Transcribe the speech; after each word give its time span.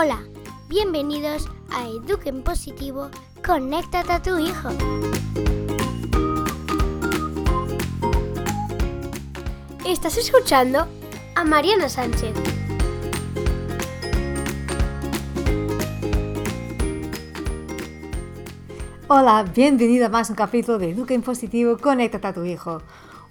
Hola, 0.00 0.22
bienvenidos 0.68 1.48
a 1.72 1.88
Eduquen 1.88 2.44
Positivo, 2.44 3.10
conéctate 3.44 4.12
a 4.12 4.22
tu 4.22 4.38
hijo. 4.38 4.68
Estás 9.84 10.16
escuchando 10.16 10.86
a 11.34 11.44
Mariana 11.44 11.88
Sánchez. 11.88 12.32
Hola, 19.08 19.42
bienvenida 19.52 20.06
a 20.06 20.10
más 20.10 20.30
un 20.30 20.36
capítulo 20.36 20.78
de 20.78 20.90
Educa 20.90 21.14
en 21.14 21.22
Positivo, 21.22 21.76
conéctate 21.76 22.28
a 22.28 22.32
tu 22.32 22.44
hijo. 22.44 22.82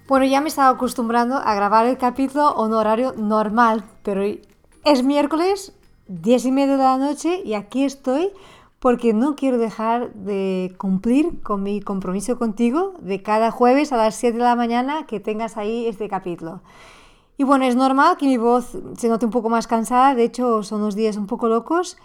Bueno, 0.06 0.26
ya 0.26 0.42
me 0.42 0.50
estaba 0.50 0.68
acostumbrando 0.68 1.36
a 1.36 1.54
grabar 1.54 1.86
el 1.86 1.96
capítulo 1.96 2.42
a 2.42 2.62
un 2.62 2.74
horario 2.74 3.14
normal, 3.16 3.84
pero 4.02 4.22
es 4.84 5.02
miércoles, 5.02 5.72
10 6.08 6.46
y 6.46 6.52
media 6.52 6.76
de 6.76 6.82
la 6.82 6.98
noche 6.98 7.42
y 7.44 7.54
aquí 7.54 7.84
estoy 7.84 8.30
porque 8.78 9.12
no 9.12 9.34
quiero 9.34 9.58
dejar 9.58 10.12
de 10.14 10.74
cumplir 10.78 11.40
con 11.42 11.62
mi 11.62 11.80
compromiso 11.80 12.38
contigo 12.38 12.94
de 13.00 13.22
cada 13.22 13.50
jueves 13.50 13.92
a 13.92 13.96
las 13.96 14.14
7 14.14 14.38
de 14.38 14.44
la 14.44 14.56
mañana 14.56 15.06
que 15.06 15.20
tengas 15.20 15.56
ahí 15.56 15.86
este 15.86 16.08
capítulo. 16.08 16.62
Y 17.36 17.44
bueno, 17.44 17.64
es 17.64 17.76
normal 17.76 18.16
que 18.16 18.26
mi 18.26 18.36
voz 18.36 18.76
se 18.96 19.08
note 19.08 19.26
un 19.26 19.32
poco 19.32 19.48
más 19.48 19.66
cansada, 19.66 20.14
de 20.14 20.24
hecho 20.24 20.62
son 20.62 20.80
unos 20.80 20.94
días 20.94 21.16
un 21.16 21.26
poco 21.26 21.48
locos 21.48 21.96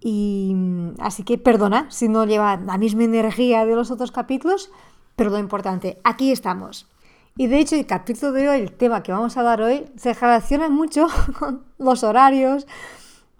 y 0.00 0.54
así 0.98 1.22
que 1.22 1.38
perdona 1.38 1.90
si 1.90 2.08
no 2.08 2.26
lleva 2.26 2.56
la 2.56 2.76
misma 2.76 3.04
energía 3.04 3.64
de 3.64 3.74
los 3.74 3.90
otros 3.90 4.12
capítulos, 4.12 4.70
pero 5.16 5.30
lo 5.30 5.38
importante, 5.38 5.98
aquí 6.04 6.32
estamos. 6.32 6.86
Y 7.36 7.48
de 7.48 7.58
hecho 7.58 7.76
el 7.76 7.86
capítulo 7.86 8.32
de 8.32 8.48
hoy, 8.48 8.60
el 8.60 8.72
tema 8.72 9.02
que 9.02 9.12
vamos 9.12 9.36
a 9.36 9.42
dar 9.42 9.60
hoy, 9.60 9.86
se 9.96 10.12
relaciona 10.12 10.68
mucho 10.68 11.06
con 11.38 11.64
los 11.78 12.04
horarios. 12.04 12.66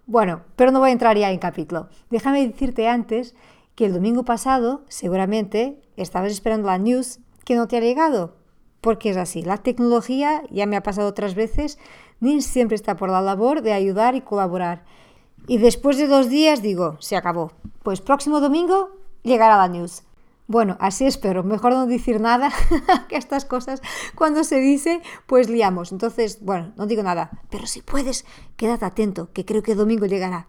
Bueno, 0.07 0.43
pero 0.57 0.71
no 0.71 0.81
voy 0.81 0.91
a 0.91 0.93
entrar 0.93 1.17
ya 1.17 1.31
en 1.31 1.39
capítulo. 1.39 1.89
Déjame 2.11 2.47
decirte 2.47 2.89
antes 2.89 3.35
que 3.75 3.87
el 3.87 3.95
domingo 3.95 4.25
pasado 4.25 4.83
seguramente 4.89 5.81
estabas 5.97 6.31
esperando 6.31 6.67
la 6.67 6.79
news 6.79 7.21
que 7.45 7.55
no 7.55 7.69
te 7.69 7.79
ha 7.79 7.81
llegado. 7.81 8.37
Porque 8.83 9.11
es 9.11 9.17
así, 9.17 9.43
la 9.43 9.57
tecnología, 9.57 10.43
ya 10.51 10.67
me 10.67 10.77
ha 10.77 10.83
pasado 10.83 11.09
otras 11.09 11.35
veces, 11.35 11.79
ni 12.21 12.43
siempre 12.43 12.75
está 12.75 12.97
por 12.97 13.09
la 13.09 13.23
labor 13.23 13.63
de 13.63 13.73
ayudar 13.73 14.15
y 14.15 14.21
colaborar. 14.21 14.85
Y 15.47 15.57
después 15.57 15.97
de 15.97 16.07
dos 16.07 16.29
días 16.29 16.61
digo, 16.61 16.97
se 17.01 17.17
acabó. 17.17 17.53
Pues 17.83 18.03
próximo 18.03 18.41
domingo 18.41 18.91
llegará 19.23 19.57
la 19.57 19.69
news. 19.69 20.03
Bueno, 20.47 20.77
así 20.79 21.07
espero. 21.07 21.43
Mejor 21.43 21.73
no 21.73 21.87
decir 21.87 22.21
nada 22.21 22.53
que 23.09 23.17
estas 23.17 23.45
cosas 23.45 23.81
cuando 24.15 24.45
se 24.45 24.61
dice, 24.61 25.01
pues 25.27 25.49
liamos. 25.49 25.91
Entonces, 25.91 26.39
bueno, 26.43 26.73
no 26.77 26.87
digo 26.87 27.03
nada. 27.03 27.31
Pero 27.51 27.67
si 27.67 27.81
puedes, 27.81 28.27
quédate 28.57 28.85
atento, 28.85 29.33
que 29.33 29.45
creo 29.45 29.63
que 29.63 29.75
domingo 29.75 30.07
llegará. 30.07 30.49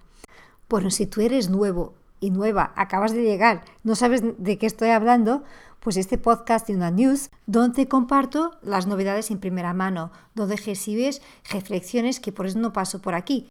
Bueno, 0.70 0.90
si 0.90 1.06
tú 1.06 1.22
eres 1.22 1.50
nuevo 1.50 1.94
y 2.20 2.32
nueva, 2.32 2.74
acabas 2.76 3.14
de 3.14 3.24
llegar, 3.24 3.64
no 3.84 3.96
sabes 3.96 4.24
de 4.38 4.58
qué 4.58 4.66
estoy 4.66 4.90
hablando, 4.90 5.44
pues 5.80 5.98
este 5.98 6.18
podcast 6.18 6.68
de 6.68 6.76
una 6.76 6.90
news 6.90 7.30
donde 7.46 7.88
comparto 7.88 8.58
las 8.64 8.88
novedades 8.88 9.30
en 9.30 9.40
primera 9.40 9.74
mano, 9.74 10.12
donde 10.34 10.56
recibes 10.56 11.22
reflexiones 11.52 12.20
que 12.20 12.32
por 12.32 12.48
eso 12.48 12.58
no 12.58 12.74
paso 12.74 13.02
por 13.02 13.14
aquí. 13.14 13.48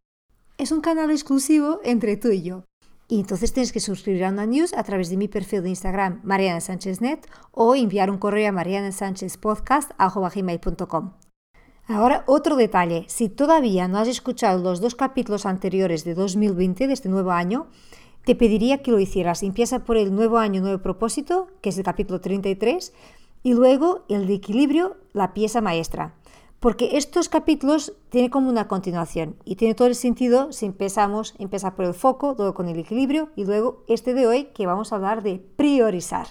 Es 0.58 0.72
un 0.72 0.80
canal 0.80 1.10
exclusivo 1.10 1.80
entre 1.84 2.16
tú 2.16 2.28
y 2.30 2.42
yo. 2.42 2.64
Y 3.08 3.20
entonces 3.20 3.52
tienes 3.52 3.72
que 3.72 3.80
suscribir 3.80 4.24
a 4.24 4.30
una 4.30 4.46
news 4.46 4.72
a 4.72 4.82
través 4.82 5.10
de 5.10 5.18
mi 5.18 5.28
perfil 5.28 5.62
de 5.62 5.68
Instagram, 5.68 6.20
Mariana 6.24 6.60
Sánchez 6.60 7.02
Net, 7.02 7.28
o 7.52 7.74
enviar 7.74 8.10
un 8.10 8.16
correo 8.18 8.48
a 8.48 8.52
marianasanchezpodcast.com. 8.52 11.12
Ahora, 11.86 12.24
otro 12.26 12.56
detalle. 12.56 13.04
Si 13.08 13.28
todavía 13.28 13.88
no 13.88 13.98
has 13.98 14.08
escuchado 14.08 14.62
los 14.62 14.80
dos 14.80 14.94
capítulos 14.94 15.44
anteriores 15.44 16.04
de 16.04 16.14
2020, 16.14 16.86
de 16.86 16.94
este 16.94 17.10
nuevo 17.10 17.32
año, 17.32 17.66
te 18.24 18.34
pediría 18.34 18.82
que 18.82 18.90
lo 18.90 18.98
hicieras. 18.98 19.42
Empieza 19.42 19.84
por 19.84 19.98
el 19.98 20.14
nuevo 20.14 20.38
año, 20.38 20.62
nuevo 20.62 20.82
propósito, 20.82 21.48
que 21.60 21.68
es 21.68 21.76
el 21.76 21.84
capítulo 21.84 22.22
33, 22.22 22.94
y 23.42 23.52
luego 23.52 24.06
el 24.08 24.26
de 24.26 24.32
equilibrio, 24.32 24.96
la 25.12 25.34
pieza 25.34 25.60
maestra 25.60 26.14
porque 26.64 26.96
estos 26.96 27.28
capítulos 27.28 27.92
tienen 28.08 28.30
como 28.30 28.48
una 28.48 28.68
continuación 28.68 29.36
y 29.44 29.56
tiene 29.56 29.74
todo 29.74 29.86
el 29.86 29.94
sentido 29.94 30.50
si 30.50 30.64
empezamos, 30.64 31.34
empezar 31.38 31.76
por 31.76 31.84
el 31.84 31.92
foco, 31.92 32.34
luego 32.38 32.54
con 32.54 32.70
el 32.70 32.78
equilibrio 32.78 33.28
y 33.36 33.44
luego 33.44 33.84
este 33.86 34.14
de 34.14 34.26
hoy 34.26 34.44
que 34.54 34.64
vamos 34.64 34.90
a 34.90 34.96
hablar 34.96 35.22
de 35.22 35.40
priorizar. 35.56 36.28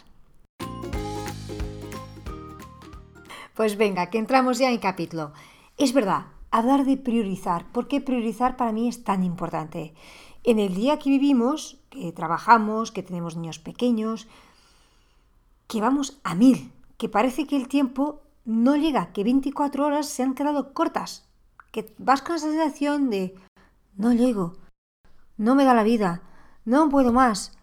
Pues 3.53 3.77
venga, 3.77 4.09
que 4.09 4.17
entramos 4.17 4.57
ya 4.57 4.71
en 4.71 4.79
capítulo. 4.79 5.33
Es 5.77 5.93
verdad, 5.93 6.25
hablar 6.49 6.83
de 6.83 6.97
priorizar, 6.97 7.71
¿por 7.71 7.87
qué 7.87 8.01
priorizar 8.01 8.57
para 8.57 8.71
mí 8.71 8.87
es 8.87 9.03
tan 9.03 9.23
importante? 9.23 9.93
En 10.43 10.57
el 10.57 10.73
día 10.73 10.97
que 10.97 11.11
vivimos, 11.11 11.77
que 11.91 12.11
trabajamos, 12.11 12.91
que 12.91 13.03
tenemos 13.03 13.35
niños 13.35 13.59
pequeños, 13.59 14.27
que 15.67 15.79
vamos 15.79 16.19
a 16.23 16.33
mil, 16.33 16.71
que 16.97 17.07
parece 17.07 17.45
que 17.45 17.55
el 17.55 17.67
tiempo 17.67 18.23
no 18.45 18.75
llega, 18.75 19.13
que 19.13 19.23
24 19.23 19.85
horas 19.85 20.07
se 20.07 20.23
han 20.23 20.33
quedado 20.33 20.73
cortas, 20.73 21.27
que 21.71 21.93
vas 21.97 22.21
con 22.21 22.35
esa 22.35 22.47
sensación 22.47 23.09
de 23.09 23.35
no 23.95 24.13
llego, 24.13 24.57
no 25.37 25.55
me 25.55 25.65
da 25.65 25.73
la 25.73 25.83
vida, 25.83 26.21
no 26.65 26.89
puedo 26.89 27.11
más. 27.11 27.57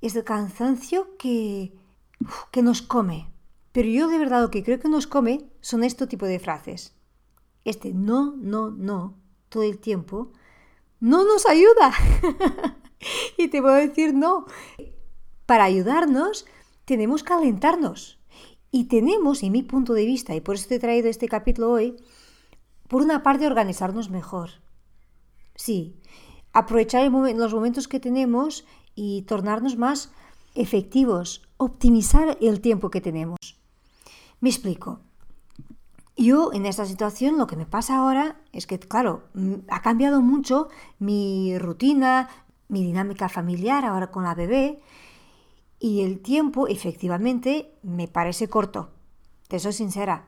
Es 0.00 0.14
el 0.14 0.24
cansancio 0.24 1.16
que, 1.16 1.72
que 2.50 2.62
nos 2.62 2.82
come. 2.82 3.32
Pero 3.72 3.88
yo 3.88 4.08
de 4.08 4.18
verdad 4.18 4.42
lo 4.42 4.50
que 4.50 4.62
creo 4.62 4.78
que 4.78 4.88
nos 4.88 5.06
come 5.06 5.50
son 5.60 5.84
este 5.84 6.06
tipo 6.06 6.26
de 6.26 6.38
frases. 6.38 6.94
Este 7.64 7.92
no, 7.92 8.34
no, 8.36 8.70
no, 8.70 9.18
todo 9.48 9.64
el 9.64 9.78
tiempo, 9.78 10.32
no 11.00 11.24
nos 11.24 11.46
ayuda. 11.46 11.92
y 13.36 13.48
te 13.48 13.60
puedo 13.60 13.74
decir 13.74 14.14
no. 14.14 14.46
Para 15.44 15.64
ayudarnos 15.64 16.46
tenemos 16.84 17.22
que 17.22 17.32
alentarnos. 17.32 18.18
Y 18.70 18.84
tenemos, 18.84 19.42
en 19.42 19.52
mi 19.52 19.62
punto 19.62 19.94
de 19.94 20.04
vista, 20.04 20.34
y 20.34 20.40
por 20.40 20.56
eso 20.56 20.68
te 20.68 20.76
he 20.76 20.80
traído 20.80 21.08
este 21.08 21.28
capítulo 21.28 21.70
hoy, 21.70 21.96
por 22.88 23.02
una 23.02 23.22
parte 23.22 23.46
organizarnos 23.46 24.10
mejor. 24.10 24.50
Sí, 25.54 25.96
aprovechar 26.52 27.10
los 27.10 27.54
momentos 27.54 27.88
que 27.88 28.00
tenemos 28.00 28.64
y 28.94 29.22
tornarnos 29.22 29.76
más 29.76 30.12
efectivos, 30.54 31.42
optimizar 31.56 32.38
el 32.40 32.60
tiempo 32.60 32.90
que 32.90 33.00
tenemos. 33.00 33.38
Me 34.40 34.50
explico. 34.50 35.00
Yo 36.16 36.52
en 36.52 36.64
esta 36.64 36.86
situación 36.86 37.36
lo 37.36 37.46
que 37.46 37.56
me 37.56 37.66
pasa 37.66 37.96
ahora 37.96 38.40
es 38.52 38.66
que, 38.66 38.78
claro, 38.78 39.24
ha 39.68 39.82
cambiado 39.82 40.22
mucho 40.22 40.68
mi 40.98 41.58
rutina, 41.58 42.30
mi 42.68 42.82
dinámica 42.82 43.28
familiar 43.28 43.84
ahora 43.84 44.10
con 44.10 44.24
la 44.24 44.34
bebé 44.34 44.80
y 45.78 46.02
el 46.02 46.20
tiempo, 46.20 46.68
efectivamente, 46.68 47.72
me 47.82 48.08
parece 48.08 48.48
corto. 48.48 48.90
Te 49.48 49.58
soy 49.58 49.72
sincera. 49.72 50.26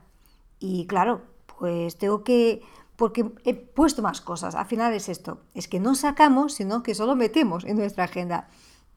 Y 0.59 0.87
claro, 0.87 1.23
pues 1.59 1.97
tengo 1.97 2.23
que... 2.25 2.63
Porque 2.97 3.31
he 3.45 3.55
puesto 3.55 4.03
más 4.03 4.21
cosas. 4.21 4.55
Al 4.57 4.67
final 4.67 4.93
es 4.93 5.09
esto. 5.09 5.41
Es 5.55 5.69
que 5.69 5.79
no 5.79 5.95
sacamos, 5.95 6.55
sino 6.55 6.83
que 6.83 6.95
solo 6.95 7.15
metemos 7.15 7.65
en 7.65 7.77
nuestra 7.77 8.05
agenda. 8.05 8.49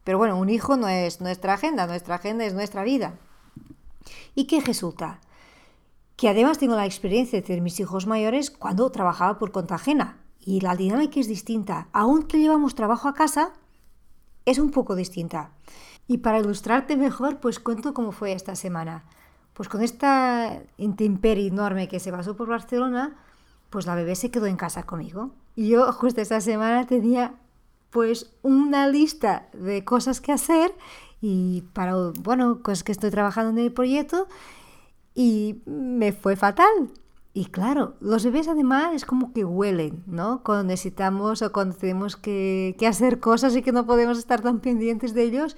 Pero 0.03 0.17
bueno, 0.17 0.39
un 0.39 0.49
hijo 0.49 0.75
no 0.75 0.87
es 0.87 1.21
nuestra 1.21 1.53
agenda. 1.53 1.85
Nuestra 1.85 2.15
agenda 2.15 2.43
es 2.45 2.53
nuestra 2.53 2.83
vida. 2.83 3.19
¿Y 4.33 4.45
qué 4.45 4.59
resulta? 4.59 5.21
Que 6.15 6.29
además 6.29 6.57
tengo 6.57 6.75
la 6.75 6.87
experiencia 6.87 7.39
de 7.39 7.45
tener 7.45 7.61
mis 7.61 7.79
hijos 7.79 8.07
mayores 8.07 8.49
cuando 8.49 8.91
trabajaba 8.91 9.37
por 9.37 9.51
cuenta. 9.51 9.79
Y 10.39 10.61
la 10.61 10.75
dinámica 10.75 11.19
es 11.19 11.27
distinta. 11.27 11.87
Aunque 11.93 12.39
llevamos 12.39 12.73
trabajo 12.73 13.07
a 13.07 13.13
casa, 13.13 13.53
es 14.45 14.57
un 14.57 14.71
poco 14.71 14.95
distinta. 14.95 15.51
Y 16.07 16.19
para 16.19 16.39
ilustrarte 16.39 16.97
mejor, 16.97 17.39
pues 17.39 17.59
cuento 17.59 17.93
cómo 17.93 18.11
fue 18.11 18.33
esta 18.33 18.55
semana. 18.55 19.03
Pues 19.53 19.69
con 19.69 19.81
esta 19.81 20.61
intemperie 20.77 21.47
enorme 21.47 21.87
que 21.87 21.99
se 21.99 22.11
pasó 22.11 22.35
por 22.35 22.49
Barcelona, 22.49 23.15
pues 23.69 23.85
la 23.85 23.95
bebé 23.95 24.15
se 24.15 24.31
quedó 24.31 24.45
en 24.45 24.57
casa 24.57 24.83
conmigo. 24.83 25.31
Y 25.55 25.69
yo 25.69 25.91
justo 25.93 26.21
esta 26.21 26.41
semana 26.41 26.85
tenía 26.85 27.35
pues 27.89 28.33
una 28.41 28.87
lista 28.87 29.49
de 29.53 29.83
cosas 29.83 30.21
que 30.21 30.31
hacer 30.31 30.73
y 31.21 31.63
para, 31.73 31.95
bueno, 32.19 32.61
cosas 32.63 32.83
que 32.83 32.91
estoy 32.91 33.11
trabajando 33.11 33.51
en 33.51 33.65
el 33.65 33.73
proyecto 33.73 34.27
y 35.13 35.61
me 35.65 36.13
fue 36.13 36.35
fatal. 36.35 36.89
Y 37.33 37.45
claro, 37.45 37.93
los 38.01 38.25
bebés 38.25 38.47
además 38.47 38.93
es 38.93 39.05
como 39.05 39.31
que 39.31 39.45
huelen, 39.45 40.03
¿no? 40.05 40.41
Cuando 40.43 40.65
necesitamos 40.65 41.41
o 41.41 41.51
cuando 41.53 41.75
tenemos 41.75 42.17
que, 42.17 42.75
que 42.77 42.87
hacer 42.87 43.19
cosas 43.19 43.55
y 43.55 43.61
que 43.61 43.71
no 43.71 43.85
podemos 43.85 44.17
estar 44.17 44.41
tan 44.41 44.59
pendientes 44.59 45.13
de 45.13 45.23
ellos. 45.23 45.55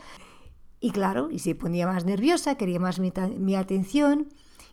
Y 0.83 0.91
claro, 0.91 1.31
y 1.31 1.39
se 1.39 1.55
ponía 1.55 1.87
más 1.87 2.03
nerviosa, 2.03 2.55
quería 2.55 2.77
más 2.77 2.99
mi, 2.99 3.55
atención. 3.55 4.27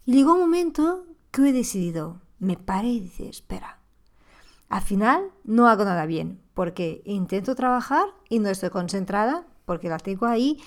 Llegó 0.06 0.32
un 0.32 0.40
momento 0.40 1.06
que 1.30 1.50
he 1.50 1.52
decidido, 1.52 2.20
me 2.40 2.56
paré 2.56 2.88
y 2.88 2.98
dije, 2.98 3.28
espera, 3.28 3.78
al 4.68 4.82
final 4.82 5.30
no 5.44 5.68
hago 5.68 5.84
nada 5.84 6.06
bien, 6.06 6.40
porque 6.52 7.00
intento 7.04 7.54
trabajar 7.54 8.08
y 8.28 8.40
no 8.40 8.48
estoy 8.48 8.70
concentrada, 8.70 9.46
porque 9.66 9.88
la 9.88 9.98
tengo 9.98 10.26
ahí 10.26 10.60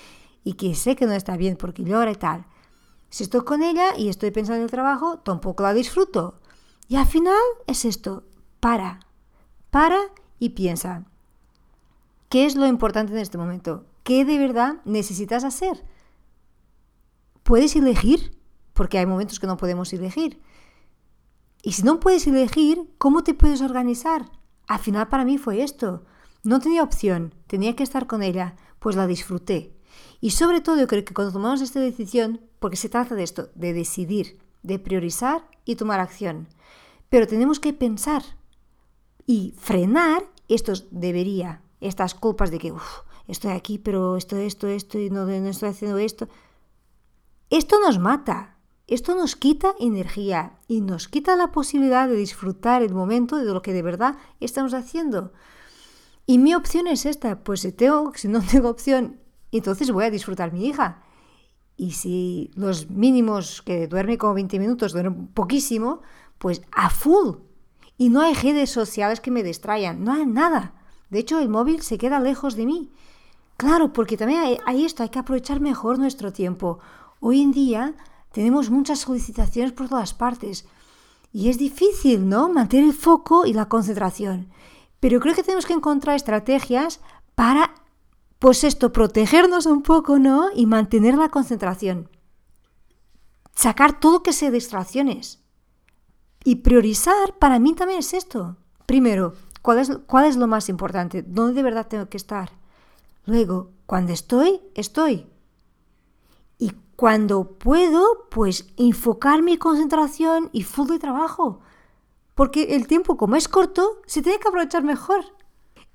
y 0.44 0.54
que 0.54 0.74
sé 0.74 0.96
que 0.96 1.04
no 1.04 1.12
está 1.12 1.36
bien, 1.36 1.58
porque 1.58 1.84
llora 1.84 2.12
y 2.12 2.16
tal. 2.16 2.46
Si 3.10 3.24
estoy 3.24 3.44
con 3.44 3.62
ella 3.62 3.94
y 3.98 4.08
estoy 4.08 4.30
pensando 4.30 4.60
en 4.60 4.64
el 4.64 4.70
trabajo, 4.70 5.18
tampoco 5.18 5.62
la 5.62 5.74
disfruto. 5.74 6.40
Y 6.88 6.96
al 6.96 7.06
final 7.06 7.36
es 7.66 7.84
esto, 7.84 8.24
para, 8.60 9.00
para 9.68 9.98
y 10.38 10.48
piensa. 10.48 11.04
¿Qué 12.30 12.46
es 12.46 12.56
lo 12.56 12.66
importante 12.66 13.12
en 13.12 13.18
este 13.18 13.36
momento? 13.36 13.84
¿Qué 14.04 14.26
de 14.26 14.38
verdad 14.38 14.76
necesitas 14.84 15.44
hacer? 15.44 15.82
¿Puedes 17.42 17.74
elegir? 17.74 18.38
Porque 18.74 18.98
hay 18.98 19.06
momentos 19.06 19.40
que 19.40 19.46
no 19.46 19.56
podemos 19.56 19.92
elegir. 19.94 20.40
Y 21.62 21.72
si 21.72 21.82
no 21.82 22.00
puedes 22.00 22.26
elegir, 22.26 22.82
¿cómo 22.98 23.24
te 23.24 23.32
puedes 23.32 23.62
organizar? 23.62 24.30
Al 24.66 24.78
final 24.78 25.08
para 25.08 25.24
mí 25.24 25.38
fue 25.38 25.62
esto. 25.62 26.04
No 26.42 26.60
tenía 26.60 26.82
opción, 26.82 27.34
tenía 27.46 27.74
que 27.74 27.82
estar 27.82 28.06
con 28.06 28.22
ella, 28.22 28.56
pues 28.78 28.94
la 28.94 29.06
disfruté. 29.06 29.72
Y 30.20 30.30
sobre 30.30 30.60
todo 30.60 30.76
yo 30.76 30.86
creo 30.86 31.04
que 31.04 31.14
cuando 31.14 31.32
tomamos 31.32 31.62
esta 31.62 31.80
decisión, 31.80 32.42
porque 32.58 32.76
se 32.76 32.90
trata 32.90 33.14
de 33.14 33.22
esto, 33.22 33.48
de 33.54 33.72
decidir, 33.72 34.38
de 34.62 34.78
priorizar 34.78 35.48
y 35.64 35.76
tomar 35.76 36.00
acción. 36.00 36.48
Pero 37.08 37.26
tenemos 37.26 37.58
que 37.58 37.72
pensar 37.72 38.22
y 39.26 39.54
frenar 39.56 40.24
estos 40.48 40.88
debería, 40.90 41.62
estas 41.80 42.14
culpas 42.14 42.50
de 42.50 42.58
que 42.58 42.74
estoy 43.28 43.52
aquí, 43.52 43.78
pero 43.78 44.16
esto, 44.16 44.36
esto, 44.36 44.66
esto, 44.68 44.98
y 44.98 45.10
no, 45.10 45.24
no 45.26 45.48
estoy 45.48 45.70
haciendo 45.70 45.98
esto. 45.98 46.28
Esto 47.50 47.78
nos 47.80 47.98
mata, 47.98 48.56
esto 48.86 49.14
nos 49.14 49.36
quita 49.36 49.74
energía 49.80 50.58
y 50.68 50.80
nos 50.80 51.08
quita 51.08 51.36
la 51.36 51.52
posibilidad 51.52 52.08
de 52.08 52.16
disfrutar 52.16 52.82
el 52.82 52.92
momento 52.92 53.36
de 53.36 53.44
lo 53.44 53.62
que 53.62 53.72
de 53.72 53.82
verdad 53.82 54.16
estamos 54.40 54.74
haciendo. 54.74 55.32
Y 56.26 56.38
mi 56.38 56.54
opción 56.54 56.86
es 56.86 57.06
esta, 57.06 57.42
pues 57.42 57.60
si, 57.60 57.72
tengo, 57.72 58.12
si 58.14 58.28
no 58.28 58.40
tengo 58.50 58.68
opción, 58.68 59.20
entonces 59.52 59.90
voy 59.90 60.04
a 60.04 60.10
disfrutar 60.10 60.52
mi 60.52 60.66
hija. 60.66 61.02
Y 61.76 61.92
si 61.92 62.50
los 62.54 62.90
mínimos 62.90 63.62
que 63.62 63.88
duerme 63.88 64.18
como 64.18 64.34
20 64.34 64.58
minutos 64.58 64.92
duermen 64.92 65.28
poquísimo, 65.28 66.02
pues 66.38 66.62
a 66.72 66.90
full. 66.90 67.36
Y 67.96 68.08
no 68.08 68.20
hay 68.20 68.34
redes 68.34 68.70
sociales 68.70 69.20
que 69.20 69.30
me 69.30 69.42
distraigan, 69.42 70.04
no 70.04 70.12
hay 70.12 70.26
nada. 70.26 70.74
De 71.10 71.20
hecho, 71.20 71.38
el 71.38 71.48
móvil 71.48 71.82
se 71.82 71.98
queda 71.98 72.20
lejos 72.20 72.56
de 72.56 72.66
mí. 72.66 72.90
Claro, 73.56 73.92
porque 73.92 74.16
también 74.16 74.40
hay, 74.40 74.58
hay 74.66 74.84
esto, 74.84 75.02
hay 75.02 75.10
que 75.10 75.18
aprovechar 75.18 75.60
mejor 75.60 75.98
nuestro 75.98 76.32
tiempo. 76.32 76.80
Hoy 77.20 77.40
en 77.40 77.52
día 77.52 77.94
tenemos 78.32 78.68
muchas 78.68 79.00
solicitaciones 79.00 79.72
por 79.72 79.88
todas 79.88 80.12
partes. 80.12 80.66
Y 81.32 81.48
es 81.48 81.58
difícil, 81.58 82.28
¿no? 82.28 82.48
Mantener 82.48 82.86
el 82.86 82.94
foco 82.94 83.46
y 83.46 83.52
la 83.52 83.68
concentración. 83.68 84.48
Pero 85.00 85.20
creo 85.20 85.34
que 85.34 85.42
tenemos 85.42 85.66
que 85.66 85.72
encontrar 85.72 86.16
estrategias 86.16 87.00
para, 87.34 87.74
pues 88.38 88.64
esto, 88.64 88.92
protegernos 88.92 89.66
un 89.66 89.82
poco, 89.82 90.18
¿no? 90.18 90.48
Y 90.54 90.66
mantener 90.66 91.16
la 91.16 91.28
concentración. 91.28 92.08
Sacar 93.54 94.00
todo 94.00 94.22
que 94.22 94.32
sea 94.32 94.50
distracciones. 94.50 95.40
Y 96.44 96.56
priorizar 96.56 97.38
para 97.38 97.58
mí 97.58 97.74
también 97.74 98.00
es 98.00 98.14
esto. 98.14 98.56
Primero, 98.86 99.34
¿cuál 99.62 99.78
es, 99.78 99.90
¿cuál 100.06 100.26
es 100.26 100.36
lo 100.36 100.46
más 100.46 100.68
importante? 100.68 101.22
¿Dónde 101.22 101.54
de 101.54 101.62
verdad 101.62 101.86
tengo 101.86 102.08
que 102.08 102.16
estar? 102.16 102.50
Luego, 103.26 103.72
cuando 103.86 104.12
estoy, 104.12 104.60
estoy. 104.74 105.26
Y 106.58 106.72
cuando 106.96 107.58
puedo, 107.58 108.28
pues 108.30 108.72
enfocar 108.76 109.42
mi 109.42 109.56
concentración 109.56 110.50
y 110.52 110.62
full 110.62 110.88
de 110.88 110.98
trabajo 110.98 111.60
porque 112.34 112.74
el 112.74 112.86
tiempo 112.86 113.16
como 113.16 113.36
es 113.36 113.48
corto, 113.48 114.02
se 114.06 114.22
tiene 114.22 114.38
que 114.38 114.48
aprovechar 114.48 114.82
mejor. 114.82 115.24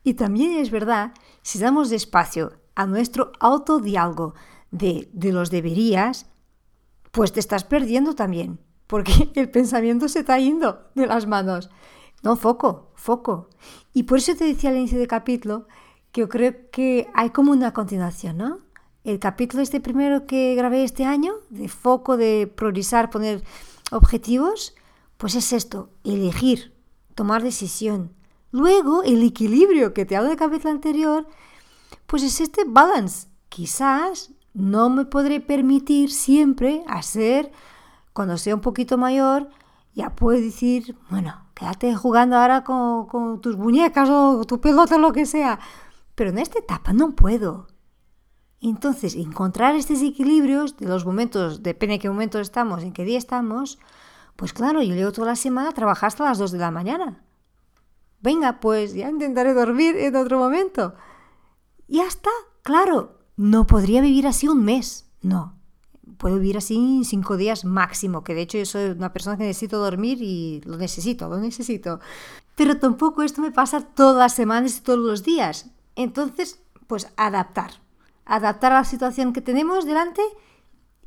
Y 0.03 0.13
también 0.13 0.53
es 0.53 0.71
verdad, 0.71 1.13
si 1.41 1.59
damos 1.59 1.91
espacio 1.91 2.53
a 2.75 2.85
nuestro 2.85 3.33
autodiálogo 3.39 4.33
de, 4.71 5.09
de 5.13 5.33
los 5.33 5.51
deberías, 5.51 6.27
pues 7.11 7.33
te 7.33 7.39
estás 7.39 7.65
perdiendo 7.65 8.15
también, 8.15 8.59
porque 8.87 9.31
el 9.35 9.51
pensamiento 9.51 10.07
se 10.07 10.19
está 10.19 10.39
yendo 10.39 10.89
de 10.95 11.07
las 11.07 11.27
manos. 11.27 11.69
No, 12.23 12.35
foco, 12.35 12.91
foco. 12.95 13.49
Y 13.93 14.03
por 14.03 14.17
eso 14.19 14.35
te 14.35 14.45
decía 14.45 14.69
al 14.69 14.77
inicio 14.77 14.97
del 14.97 15.07
capítulo 15.07 15.67
que 16.11 16.21
yo 16.21 16.29
creo 16.29 16.53
que 16.71 17.07
hay 17.13 17.29
como 17.29 17.51
una 17.51 17.73
continuación, 17.73 18.37
¿no? 18.37 18.59
El 19.03 19.19
capítulo 19.19 19.63
este 19.63 19.79
primero 19.79 20.25
que 20.25 20.55
grabé 20.55 20.83
este 20.83 21.05
año, 21.05 21.33
de 21.49 21.67
foco, 21.67 22.17
de 22.17 22.51
priorizar, 22.53 23.09
poner 23.09 23.43
objetivos, 23.91 24.75
pues 25.17 25.35
es 25.35 25.53
esto, 25.53 25.89
elegir, 26.03 26.73
tomar 27.15 27.43
decisión. 27.43 28.13
Luego, 28.51 29.03
el 29.03 29.23
equilibrio 29.23 29.93
que 29.93 30.05
te 30.05 30.15
hablo 30.15 30.29
de 30.29 30.35
capítulo 30.35 30.71
anterior, 30.71 31.27
pues 32.07 32.23
es 32.23 32.41
este 32.41 32.63
balance. 32.65 33.27
Quizás 33.47 34.31
no 34.53 34.89
me 34.89 35.05
podré 35.05 35.39
permitir 35.39 36.11
siempre 36.11 36.83
hacer, 36.87 37.51
cuando 38.13 38.37
sea 38.37 38.55
un 38.55 38.61
poquito 38.61 38.97
mayor, 38.97 39.49
ya 39.93 40.15
puedo 40.15 40.39
decir, 40.39 40.97
bueno, 41.09 41.35
quédate 41.53 41.95
jugando 41.95 42.37
ahora 42.37 42.63
con, 42.63 43.05
con 43.07 43.41
tus 43.41 43.57
muñecas 43.57 44.09
o 44.09 44.43
tu 44.45 44.59
pelota 44.59 44.97
lo 44.97 45.13
que 45.13 45.25
sea. 45.25 45.59
Pero 46.19 46.31
en 46.31 46.39
esta 46.39 46.59
etapa 46.59 46.91
no 46.91 47.15
puedo. 47.15 47.67
Entonces, 48.59 49.15
encontrar 49.15 49.75
estos 49.75 50.01
equilibrios 50.01 50.75
de 50.75 50.85
los 50.85 51.05
momentos, 51.05 51.63
depende 51.63 51.93
de 51.93 51.99
qué 51.99 52.09
momento 52.09 52.41
estamos, 52.41 52.83
en 52.83 52.91
qué 52.91 53.05
día 53.05 53.17
estamos, 53.17 53.79
pues 54.35 54.51
claro, 54.51 54.81
yo 54.81 54.95
llevo 54.95 55.13
toda 55.13 55.27
la 55.27 55.37
semana 55.37 55.69
a 55.69 55.73
trabajar 55.73 56.09
hasta 56.09 56.25
las 56.25 56.37
2 56.37 56.51
de 56.51 56.57
la 56.57 56.71
mañana. 56.71 57.23
Venga, 58.19 58.59
pues 58.59 58.93
ya 58.93 59.09
intentaré 59.09 59.53
dormir 59.53 59.95
en 59.95 60.13
otro 60.17 60.39
momento. 60.39 60.93
Ya 61.87 62.05
está, 62.05 62.31
claro. 62.63 63.17
No 63.37 63.65
podría 63.65 64.01
vivir 64.01 64.27
así 64.27 64.49
un 64.49 64.65
mes. 64.65 65.09
No. 65.21 65.57
Puedo 66.17 66.35
vivir 66.35 66.57
así 66.57 67.01
cinco 67.05 67.37
días 67.37 67.63
máximo, 67.63 68.25
que 68.25 68.35
de 68.35 68.41
hecho 68.41 68.57
yo 68.57 68.65
soy 68.65 68.89
una 68.89 69.13
persona 69.13 69.37
que 69.37 69.43
necesito 69.43 69.77
dormir 69.77 70.17
y 70.21 70.59
lo 70.65 70.75
necesito, 70.75 71.29
lo 71.29 71.37
necesito. 71.37 72.01
Pero 72.55 72.77
tampoco 72.77 73.23
esto 73.23 73.41
me 73.41 73.53
pasa 73.53 73.79
todas 73.79 74.17
las 74.17 74.33
semanas 74.33 74.79
y 74.79 74.81
todos 74.81 74.99
los 74.99 75.23
días. 75.23 75.71
Entonces, 75.95 76.61
pues 76.87 77.11
adaptar. 77.17 77.71
Adaptar 78.25 78.71
a 78.71 78.79
la 78.79 78.83
situación 78.83 79.33
que 79.33 79.41
tenemos 79.41 79.85
delante 79.85 80.21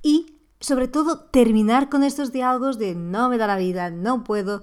y 0.02 0.38
sobre 0.60 0.88
todo 0.88 1.20
terminar 1.20 1.88
con 1.88 2.04
estos 2.04 2.32
diálogos 2.32 2.78
de 2.78 2.94
no 2.94 3.28
me 3.28 3.38
da 3.38 3.46
la 3.46 3.56
vida, 3.56 3.90
no 3.90 4.24
puedo. 4.24 4.62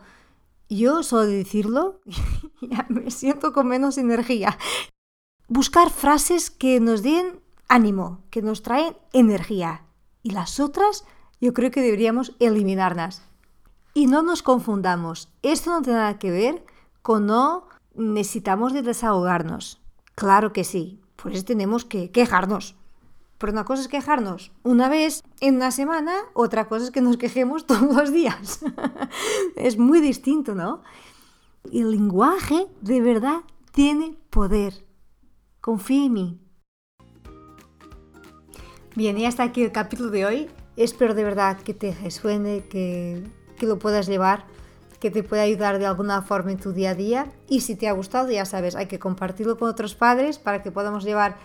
Yo 0.70 1.04
solo 1.04 1.26
de 1.26 1.38
decirlo 1.38 2.00
me 2.90 3.12
siento 3.12 3.54
con 3.54 3.68
menos 3.68 3.98
energía. 3.98 4.58
Buscar 5.48 5.90
frases 5.90 6.52
que 6.52 6.80
nos 6.80 7.02
den 7.02 7.42
ánimo, 7.68 8.22
que 8.30 8.42
nos 8.42 8.62
traen 8.62 8.96
energía. 9.14 9.86
Y 10.22 10.32
las 10.32 10.60
otras 10.60 11.06
yo 11.42 11.54
creo 11.54 11.72
que 11.72 11.82
deberíamos 11.82 12.36
eliminarlas. 12.40 13.24
Y 13.94 14.08
no 14.08 14.22
nos 14.22 14.44
confundamos. 14.44 15.30
Esto 15.42 15.72
no 15.72 15.82
tiene 15.82 16.00
nada 16.00 16.20
que 16.20 16.32
ver 16.32 16.64
con 17.02 17.26
no 17.26 17.68
necesitamos 17.96 18.74
de 18.74 18.84
desahogarnos. 18.84 19.79
Claro 20.20 20.52
que 20.52 20.66
sí. 20.66 21.00
Por 21.16 21.32
eso 21.32 21.46
tenemos 21.46 21.86
que 21.86 22.12
quejarnos. 22.12 22.76
Pero 23.38 23.54
una 23.54 23.64
cosa 23.64 23.84
es 23.84 23.88
quejarnos 23.88 24.52
una 24.64 24.90
vez 24.90 25.24
en 25.40 25.56
una 25.56 25.72
semana, 25.72 26.14
otra 26.34 26.68
cosa 26.68 26.84
es 26.84 26.92
que 26.92 27.00
nos 27.00 27.16
quejemos 27.16 27.66
todos 27.66 27.96
los 27.96 28.12
días. 28.12 28.60
es 29.56 29.78
muy 29.78 30.02
distinto, 30.02 30.56
¿no? 30.56 30.84
El 31.72 31.92
lenguaje 31.92 32.68
de 32.82 33.00
verdad 33.00 33.44
tiene 33.72 34.18
poder. 34.30 34.86
Confía 35.62 36.06
en 36.06 36.14
mí. 36.14 36.40
Bien, 38.98 39.18
y 39.18 39.26
hasta 39.26 39.44
aquí 39.44 39.64
el 39.64 39.72
capítulo 39.72 40.10
de 40.10 40.26
hoy. 40.26 40.50
Espero 40.76 41.14
de 41.14 41.24
verdad 41.24 41.62
que 41.62 41.74
te 41.74 41.94
resuene, 41.94 42.66
que, 42.66 43.24
que 43.58 43.66
lo 43.66 43.80
puedas 43.80 44.06
llevar, 44.06 44.48
que 45.00 45.12
te 45.12 45.24
pueda 45.24 45.44
ayudar 45.44 45.80
de 45.80 45.86
alguna 45.86 46.22
forma 46.22 46.52
en 46.52 46.60
tu 46.60 46.74
día 46.74 46.92
a 46.92 46.96
día. 46.96 47.32
Y 47.48 47.62
si 47.62 47.76
te 47.76 47.88
ha 47.88 47.94
gustado, 47.94 48.30
ya 48.30 48.46
sabes, 48.46 48.76
hay 48.76 48.88
que 48.88 49.00
compartirlo 49.00 49.58
con 49.58 49.70
otros 49.70 49.96
padres 49.96 50.38
para 50.40 50.62
que 50.62 50.72
podamos 50.72 51.04
llevar 51.04 51.38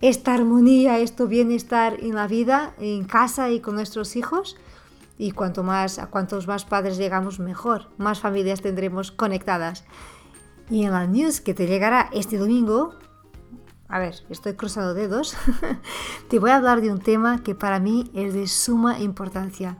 esta 0.00 0.34
armonía, 0.34 0.98
este 0.98 1.24
bienestar 1.24 1.96
en 2.00 2.14
la 2.14 2.26
vida, 2.26 2.74
en 2.78 3.04
casa 3.04 3.50
y 3.50 3.60
con 3.60 3.74
nuestros 3.74 4.16
hijos. 4.16 4.56
Y 5.16 5.32
cuanto 5.32 5.64
más, 5.64 5.98
a 5.98 6.06
cuantos 6.06 6.46
más 6.46 6.64
padres 6.64 6.96
llegamos, 6.96 7.40
mejor. 7.40 7.88
Más 7.96 8.20
familias 8.20 8.62
tendremos 8.62 9.10
conectadas. 9.10 9.84
Y 10.70 10.84
en 10.84 10.92
la 10.92 11.06
news 11.06 11.40
que 11.40 11.54
te 11.54 11.66
llegará 11.66 12.10
este 12.12 12.36
domingo, 12.36 12.94
a 13.88 13.98
ver, 13.98 14.14
estoy 14.28 14.52
cruzando 14.52 14.92
dedos, 14.92 15.34
te 16.28 16.38
voy 16.38 16.50
a 16.50 16.56
hablar 16.56 16.82
de 16.82 16.92
un 16.92 17.00
tema 17.00 17.42
que 17.42 17.54
para 17.54 17.80
mí 17.80 18.10
es 18.14 18.34
de 18.34 18.46
suma 18.46 19.00
importancia. 19.00 19.78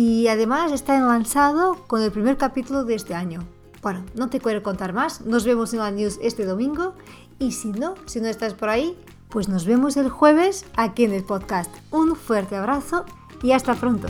Y 0.00 0.28
además 0.28 0.70
está 0.70 1.00
lanzado 1.00 1.74
con 1.88 2.00
el 2.02 2.12
primer 2.12 2.36
capítulo 2.36 2.84
de 2.84 2.94
este 2.94 3.16
año. 3.16 3.40
Bueno, 3.82 4.04
no 4.14 4.30
te 4.30 4.38
quiero 4.38 4.62
contar 4.62 4.92
más, 4.92 5.22
nos 5.22 5.44
vemos 5.44 5.72
en 5.72 5.80
la 5.80 5.90
news 5.90 6.20
este 6.22 6.46
domingo 6.46 6.94
y 7.40 7.50
si 7.50 7.72
no, 7.72 7.96
si 8.06 8.20
no 8.20 8.28
estás 8.28 8.54
por 8.54 8.68
ahí, 8.68 8.96
pues 9.28 9.48
nos 9.48 9.66
vemos 9.66 9.96
el 9.96 10.08
jueves 10.08 10.66
aquí 10.76 11.02
en 11.02 11.14
el 11.14 11.24
podcast. 11.24 11.74
Un 11.90 12.14
fuerte 12.14 12.54
abrazo 12.54 13.06
y 13.42 13.50
hasta 13.50 13.74
pronto. 13.74 14.06